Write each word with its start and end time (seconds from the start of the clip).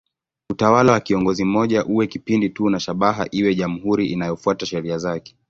Utawala 0.51 0.91
wa 0.91 0.99
kiongozi 0.99 1.43
mmoja 1.45 1.85
uwe 1.85 2.07
kipindi 2.07 2.49
tu 2.49 2.69
na 2.69 2.79
shabaha 2.79 3.25
iwe 3.31 3.55
jamhuri 3.55 4.05
inayofuata 4.07 4.65
sheria 4.65 4.97
zake. 4.97 5.35